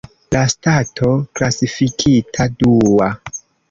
[0.35, 3.15] La stato klasifikita dua.